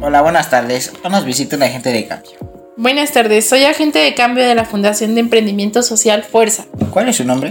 [0.00, 0.92] Hola, buenas tardes.
[1.02, 2.30] Hoy nos visita un agente de cambio.
[2.76, 6.66] Buenas tardes, soy agente de cambio de la Fundación de Emprendimiento Social Fuerza.
[6.90, 7.50] ¿Cuál es su nombre?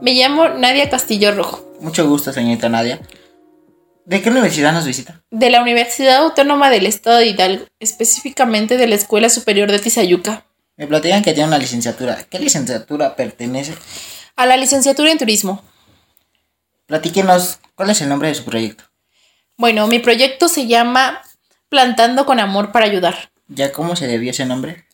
[0.00, 3.00] Me llamo Nadia Castillo Rojo, Mucho gusto, señorita Nadia.
[4.06, 5.22] ¿De qué universidad nos visita?
[5.30, 10.44] de la Universidad Autónoma del Estado de Hidalgo, específicamente de la Escuela Superior de Tizayuca,
[10.76, 12.18] Me platican que tiene una licenciatura.
[12.28, 13.74] ¿Qué licenciatura pertenece?
[14.34, 15.62] a la licenciatura en Turismo.
[16.86, 18.84] Platíquenos, ¿cuál es el nombre de su proyecto?
[19.58, 21.20] Bueno, mi proyecto se llama
[21.72, 23.30] Plantando con Amor para Ayudar.
[23.48, 24.84] ¿Ya cómo se debió ese nombre?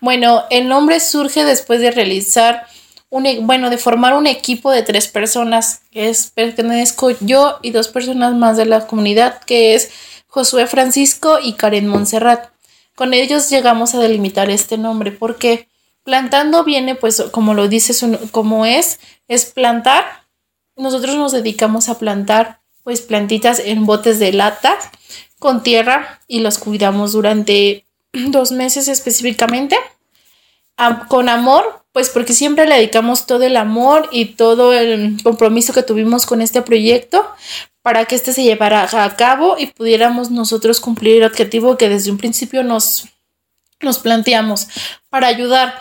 [0.00, 2.66] Bueno, el nombre surge después de realizar
[3.08, 7.70] un, e- bueno, de formar un equipo de tres personas, que es pertenezco yo y
[7.70, 9.92] dos personas más de la comunidad, que es
[10.26, 12.48] Josué Francisco y Karen Montserrat.
[12.96, 15.68] Con ellos llegamos a delimitar este nombre, porque
[16.02, 18.98] plantando viene, pues, como lo dice su, como es,
[19.28, 20.04] es plantar.
[20.74, 24.76] Nosotros nos dedicamos a plantar, pues, plantitas en botes de lata
[25.44, 29.76] con tierra y los cuidamos durante dos meses específicamente
[30.78, 35.74] am- con amor, pues porque siempre le dedicamos todo el amor y todo el compromiso
[35.74, 37.30] que tuvimos con este proyecto
[37.82, 42.10] para que este se llevara a cabo y pudiéramos nosotros cumplir el objetivo que desde
[42.10, 43.04] un principio nos,
[43.82, 44.68] nos planteamos
[45.10, 45.74] para ayudar.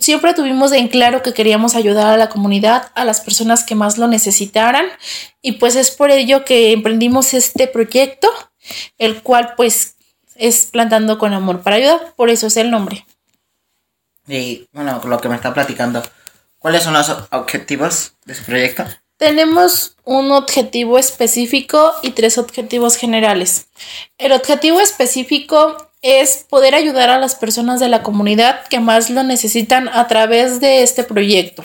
[0.00, 3.96] Siempre tuvimos en claro que queríamos ayudar a la comunidad, a las personas que más
[3.96, 4.86] lo necesitaran
[5.40, 8.28] y pues es por ello que emprendimos este proyecto,
[8.98, 9.96] el cual pues
[10.34, 13.04] es plantando con amor para ayudar, por eso es el nombre.
[14.26, 16.02] Y bueno, lo que me está platicando.
[16.58, 18.84] ¿Cuáles son los objetivos de su proyecto?
[19.16, 23.68] Tenemos un objetivo específico y tres objetivos generales.
[24.16, 29.24] El objetivo específico es poder ayudar a las personas de la comunidad que más lo
[29.24, 31.64] necesitan a través de este proyecto.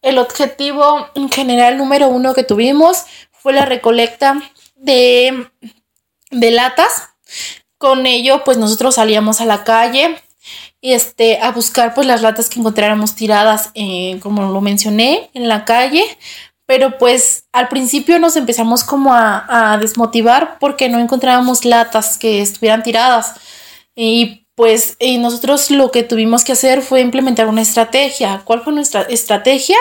[0.00, 4.40] El objetivo general número uno que tuvimos fue la recolecta
[4.76, 5.50] de,
[6.30, 7.10] de latas.
[7.78, 10.22] Con ello, pues nosotros salíamos a la calle
[10.82, 15.64] este, a buscar pues las latas que encontráramos tiradas, eh, como lo mencioné, en la
[15.64, 16.04] calle.
[16.66, 22.82] Pero pues al principio nos empezamos como a, desmotivar porque no encontrábamos latas que estuvieran
[22.82, 23.34] tiradas.
[23.94, 28.42] Y pues nosotros lo que tuvimos que hacer fue implementar una estrategia.
[28.44, 29.76] ¿Cuál fue nuestra estrategia?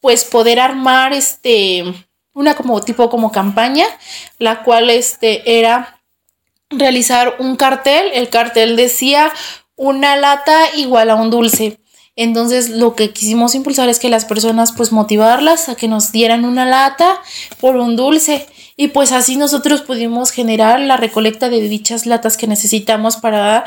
[0.00, 1.82] Pues poder armar este
[2.34, 3.86] una como tipo como campaña,
[4.38, 6.02] la cual este era
[6.70, 8.10] realizar un cartel.
[8.12, 9.32] El cartel decía
[9.76, 11.78] una lata igual a un dulce.
[12.16, 16.44] Entonces lo que quisimos impulsar es que las personas pues motivarlas a que nos dieran
[16.44, 17.20] una lata
[17.60, 18.46] por un dulce
[18.76, 23.64] y pues así nosotros pudimos generar la recolecta de dichas latas que necesitamos para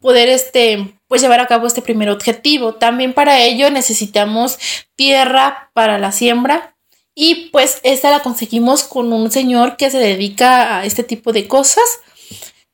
[0.00, 2.74] poder este pues llevar a cabo este primer objetivo.
[2.74, 4.58] También para ello necesitamos
[4.96, 6.73] tierra para la siembra
[7.14, 11.46] y pues esta la conseguimos con un señor que se dedica a este tipo de
[11.46, 11.84] cosas.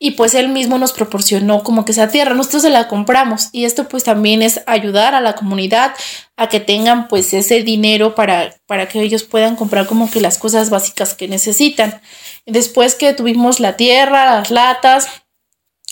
[0.03, 3.51] Y pues él mismo nos proporcionó como que esa tierra, nosotros se la compramos.
[3.53, 5.93] Y esto pues también es ayudar a la comunidad
[6.39, 10.39] a que tengan pues ese dinero para, para que ellos puedan comprar como que las
[10.39, 12.01] cosas básicas que necesitan.
[12.47, 15.07] Después que tuvimos la tierra, las latas,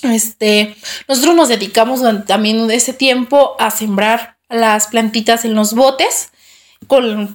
[0.03, 0.75] este,
[1.07, 6.31] nosotros nos dedicamos también ese tiempo a sembrar las plantitas en los botes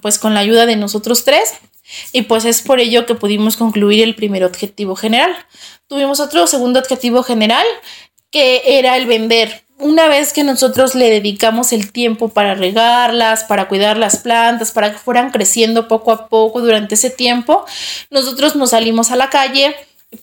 [0.02, 1.54] pues con la ayuda de nosotros tres
[2.12, 5.34] y pues es por ello que pudimos concluir el primer objetivo general.
[5.86, 7.66] Tuvimos otro segundo objetivo general
[8.30, 9.64] que era el vender.
[9.78, 14.92] Una vez que nosotros le dedicamos el tiempo para regarlas, para cuidar las plantas, para
[14.92, 17.64] que fueran creciendo poco a poco durante ese tiempo,
[18.10, 19.74] nosotros nos salimos a la calle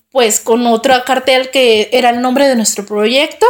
[0.09, 3.45] pues con otro cartel que era el nombre de nuestro proyecto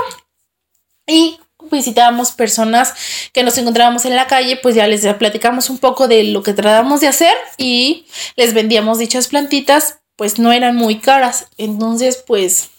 [1.07, 1.39] y
[1.71, 2.93] visitábamos personas
[3.33, 6.53] que nos encontrábamos en la calle, pues ya les platicamos un poco de lo que
[6.53, 8.05] tratamos de hacer y
[8.35, 11.47] les vendíamos dichas plantitas, pues no eran muy caras.
[11.57, 12.69] Entonces, pues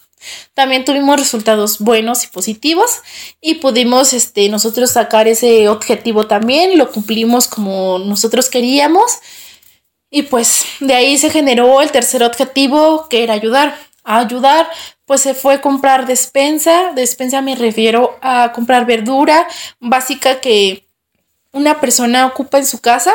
[0.53, 3.01] también tuvimos resultados buenos y positivos
[3.41, 9.19] y pudimos este, nosotros sacar ese objetivo también, lo cumplimos como nosotros queríamos
[10.09, 13.77] y pues de ahí se generó el tercer objetivo que era ayudar.
[14.03, 14.69] A ayudar,
[15.05, 16.91] pues se fue comprar despensa.
[16.93, 19.47] Despensa me refiero a comprar verdura
[19.79, 20.87] básica que
[21.51, 23.13] una persona ocupa en su casa.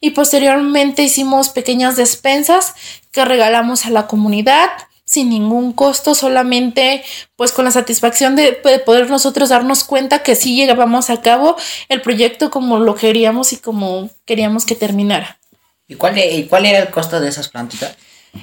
[0.00, 2.74] Y posteriormente hicimos pequeñas despensas
[3.10, 4.70] que regalamos a la comunidad
[5.04, 7.04] sin ningún costo, solamente
[7.36, 11.56] pues con la satisfacción de, de poder nosotros darnos cuenta que sí llevábamos a cabo
[11.88, 15.38] el proyecto como lo queríamos y como queríamos que terminara.
[15.86, 17.96] ¿Y cuál, y cuál era el costo de esas plantitas?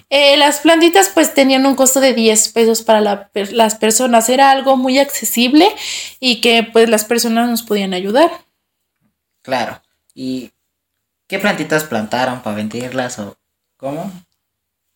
[0.10, 4.30] Eh, las plantitas pues tenían un costo de 10 pesos para la las personas.
[4.30, 5.68] Era algo muy accesible
[6.20, 8.30] y que pues las personas nos podían ayudar.
[9.42, 9.82] Claro.
[10.14, 10.52] ¿Y
[11.28, 13.38] qué plantitas plantaron para venderlas o
[13.78, 14.12] cómo?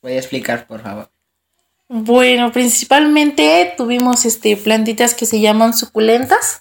[0.02, 1.10] Voy a explicar, por favor.
[1.88, 6.60] Bueno, principalmente tuvimos este plantitas que se llaman suculentas.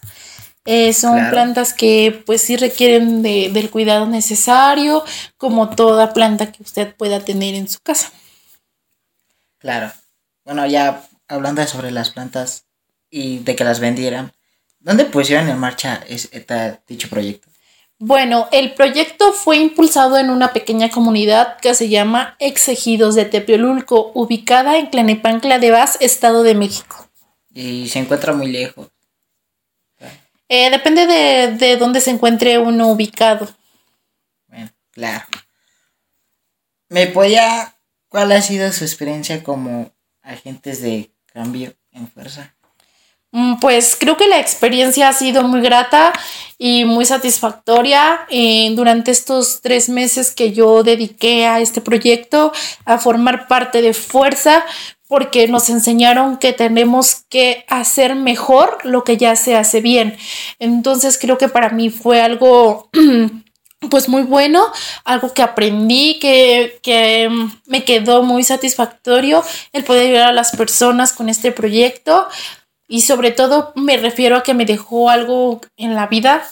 [0.65, 1.31] Eh, son Claro.
[1.33, 5.03] plantas que pues sí requieren de- del cuidado necesario,
[5.37, 8.13] como toda planta que usted pueda tener en su casa.
[9.63, 9.91] Claro.
[10.45, 12.67] Bueno, ya hablando sobre las plantas
[13.09, 14.33] y de que las vendieran,
[14.81, 17.49] ¿dónde pusieron en marcha es- esta- dicho proyecto?
[17.99, 24.11] Bueno, el proyecto fue impulsado en una pequeña comunidad que se llama Exegidos de Tepiolulco,
[24.15, 27.09] ubicada en Tlalnepantla de Vaz, Estado de México.
[27.55, 28.89] Y se encuentra muy lejos.
[30.49, 33.49] Eh, depende de, de dónde se encuentre uno ubicado.
[34.49, 35.25] Bueno, claro.
[36.89, 37.75] ¿Me podía...
[38.13, 39.91] ¿Cuál ha sido su experiencia como
[40.23, 42.55] agentes de cambio en fuerza?
[43.31, 46.13] Mm, Pues creo que la experiencia ha sido muy grata
[46.59, 52.53] y muy satisfactoria eh, durante estos tres meses que yo dediqué a este proyecto,
[52.85, 54.63] a formar parte de Fuerza,
[55.09, 60.19] porque nos enseñaron que tenemos que hacer mejor lo que ya se hace bien.
[60.59, 62.91] Entonces creo que para mí fue algo
[63.91, 64.65] pues muy bueno,
[65.05, 69.43] algo que aprendí, que, que mm, me quedó muy satisfactorio
[69.73, 72.29] el poder ayudar a las personas con este proyecto.
[72.89, 76.43] Y sobre todo me refiero a que me dejó algo en la vida,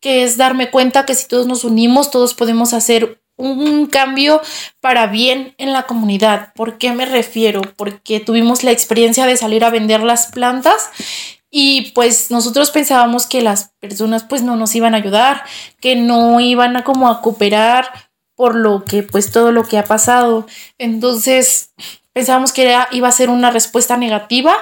[0.00, 4.40] que es darme cuenta que si todos nos unimos, todos podemos hacer un cambio
[4.80, 6.52] para bien en la comunidad.
[6.54, 7.62] ¿Por qué me refiero?
[7.76, 10.90] Porque tuvimos la experiencia de salir a vender las plantas
[11.50, 15.44] y pues nosotros pensábamos que las personas pues no nos iban a ayudar,
[15.80, 19.84] que no iban a como a cooperar por lo que pues todo lo que ha
[19.84, 20.46] pasado.
[20.78, 21.70] Entonces
[22.12, 24.54] pensábamos que era, iba a ser una respuesta negativa,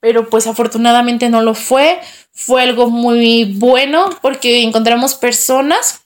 [0.00, 2.00] pero pues afortunadamente no lo fue.
[2.32, 6.05] Fue algo muy bueno porque encontramos personas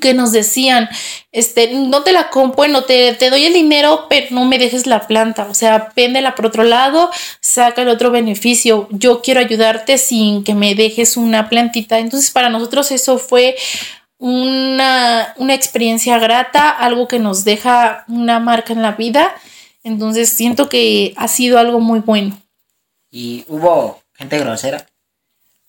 [0.00, 0.88] que nos decían,
[1.30, 4.86] este, no te la compro, no te, te doy el dinero, pero no me dejes
[4.86, 7.10] la planta, o sea, véndela por otro lado,
[7.40, 11.98] saca el otro beneficio, yo quiero ayudarte sin que me dejes una plantita.
[11.98, 13.56] Entonces, para nosotros eso fue
[14.18, 19.34] una, una experiencia grata, algo que nos deja una marca en la vida.
[19.84, 22.36] Entonces, siento que ha sido algo muy bueno.
[23.10, 24.84] Y hubo gente grosera.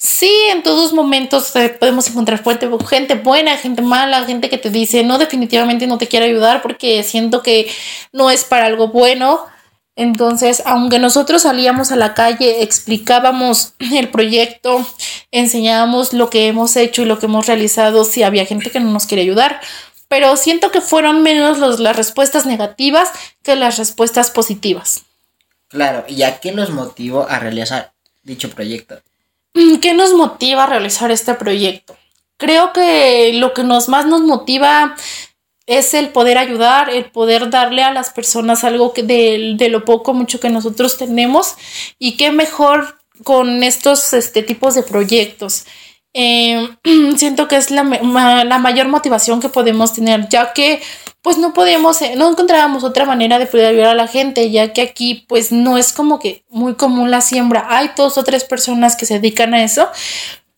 [0.02, 2.42] Sí, en todos momentos eh, podemos encontrar
[2.88, 7.04] gente buena, gente mala, gente que te dice, no, definitivamente no te quiero ayudar porque
[7.04, 7.70] siento que
[8.14, 9.46] no es para algo bueno.
[9.98, 14.88] Entonces, aunque nosotros salíamos a la calle, explicábamos el proyecto,
[15.32, 18.92] enseñábamos lo que hemos hecho y lo que hemos realizado, sí había gente que no
[18.92, 19.60] nos quería ayudar,
[20.08, 23.10] pero siento que fueron menos las respuestas negativas
[23.44, 25.04] que las respuestas positivas.
[25.68, 27.92] Claro, ¿y a qué los motivó a realizar
[28.24, 29.02] dicho proyecto?
[29.82, 31.96] ¿Qué nos motiva a realizar este proyecto?
[32.38, 34.96] Creo que lo que nos más nos motiva
[35.66, 40.14] es el poder ayudar, el poder darle a las personas algo de, de lo poco,
[40.14, 41.56] mucho que nosotros tenemos
[42.00, 45.66] y qué mejor con estos este, tipos de proyectos.
[46.14, 46.70] Eh,
[47.18, 50.82] siento que es la, la mayor motivación que podemos tener, ya que
[51.22, 54.72] pues no podemos, eh, no encontrábamos otra manera de poder ayudar a la gente, ya
[54.74, 57.66] que aquí pues no es como que muy común la siembra.
[57.70, 59.90] Hay dos o tres personas que se dedican a eso,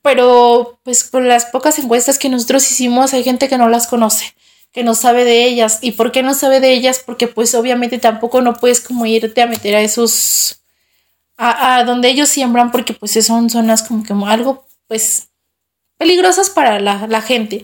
[0.02, 4.36] pero pues con las pocas encuestas que nosotros hicimos hay gente que no las conoce,
[4.72, 5.80] que no sabe de ellas.
[5.82, 7.02] ¿Y por qué no sabe de ellas?
[7.06, 10.62] Porque pues obviamente tampoco no puedes como irte a meter a esos,
[11.38, 15.31] a, a donde ellos siembran, porque pues son zonas como que algo pues
[16.02, 17.64] peligrosas para la, gente.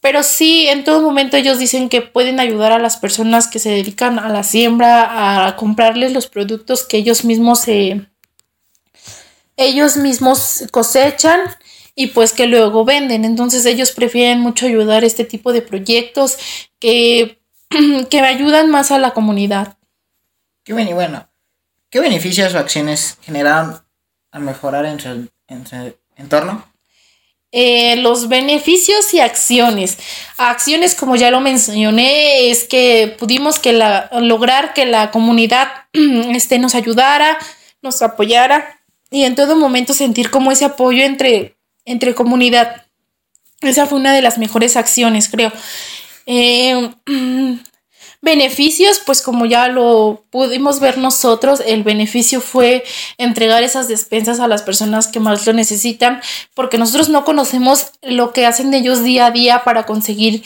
[0.00, 3.70] Pero sí, en todo momento ellos dicen que pueden ayudar a las personas que se
[3.70, 7.66] dedican a la siembra, a comprarles los productos que ellos mismos
[9.56, 11.40] ellos mismos cosechan
[11.96, 13.24] y pues que luego venden.
[13.24, 16.38] Entonces ellos prefieren mucho ayudar este tipo de proyectos
[16.78, 17.40] que,
[18.10, 19.76] que ayudan más a la comunidad.
[20.62, 21.28] ¿Qué bene- bueno,
[21.90, 23.82] ¿qué beneficios o acciones generaron
[24.30, 26.71] al mejorar en en su entorno?
[27.54, 29.98] Eh, los beneficios y acciones.
[30.38, 36.58] Acciones, como ya lo mencioné, es que pudimos que la, lograr que la comunidad este,
[36.58, 37.36] nos ayudara,
[37.82, 38.80] nos apoyara
[39.10, 41.54] y en todo momento sentir como ese apoyo entre,
[41.84, 42.86] entre comunidad.
[43.60, 45.52] Esa fue una de las mejores acciones, creo.
[46.24, 46.90] Eh,
[48.22, 52.84] beneficios, pues como ya lo pudimos ver nosotros, el beneficio fue
[53.18, 56.22] entregar esas despensas a las personas que más lo necesitan,
[56.54, 60.44] porque nosotros no conocemos lo que hacen ellos día a día para conseguir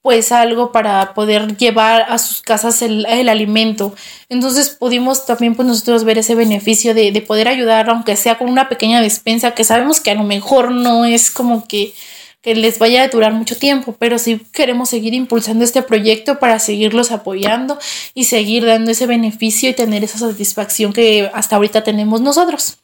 [0.00, 3.94] pues algo para poder llevar a sus casas el, el alimento.
[4.30, 8.48] Entonces pudimos también pues nosotros ver ese beneficio de, de poder ayudar, aunque sea con
[8.48, 11.92] una pequeña despensa, que sabemos que a lo mejor no es como que
[12.40, 16.58] que les vaya a durar mucho tiempo, pero sí queremos seguir impulsando este proyecto para
[16.58, 17.78] seguirlos apoyando
[18.14, 22.78] y seguir dando ese beneficio y tener esa satisfacción que hasta ahorita tenemos nosotros.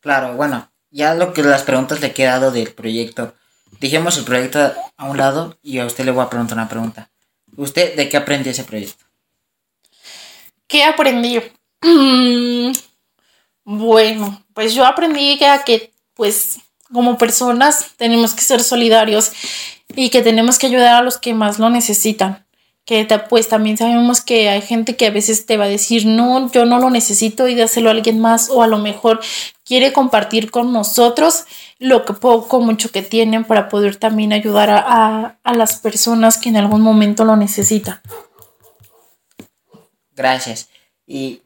[0.00, 3.34] Claro, bueno, ya lo que las preguntas le he quedado del proyecto.
[3.80, 7.10] Dijimos el proyecto a un lado y a usted le voy a preguntar una pregunta.
[7.56, 9.04] ¿Usted de qué aprendió ese proyecto?
[10.68, 11.40] ¿Qué aprendí?
[11.82, 12.72] Mm,
[13.64, 16.58] bueno, pues yo aprendí que, que pues
[16.94, 19.32] como personas tenemos que ser solidarios
[19.94, 22.46] y que tenemos que ayudar a los que más lo necesitan.
[22.86, 26.50] Que pues también sabemos que hay gente que a veces te va a decir, no,
[26.52, 29.20] yo no lo necesito y dáselo a alguien más o a lo mejor
[29.64, 31.44] quiere compartir con nosotros
[31.78, 36.50] lo que poco, mucho que tienen para poder también ayudar a, a las personas que
[36.50, 38.00] en algún momento lo necesitan.
[40.14, 40.68] Gracias.
[41.06, 41.40] Y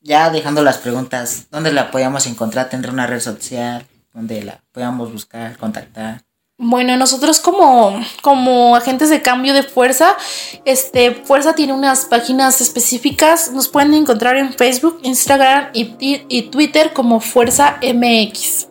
[0.00, 2.68] ya dejando las preguntas, ¿dónde la podemos encontrar?
[2.68, 3.86] ¿Tendrá una red social?
[4.18, 6.22] ¿Dónde la podamos buscar, contactar?
[6.58, 10.16] Bueno, nosotros como, como agentes de cambio de fuerza,
[10.64, 13.52] este, Fuerza tiene unas páginas específicas.
[13.52, 15.94] Nos pueden encontrar en Facebook, Instagram y,
[16.28, 18.66] y Twitter como Fuerza MX.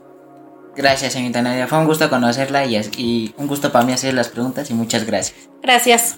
[0.75, 1.65] Gracias, señorita Nadia.
[1.67, 5.05] Fue un gusto conocerla y, y un gusto para mí hacer las preguntas y muchas
[5.05, 5.47] gracias.
[5.63, 6.17] Gracias.